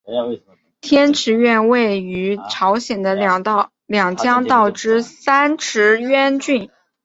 [0.81, 6.71] 天池院位于朝鲜的两江道之三池渊郡。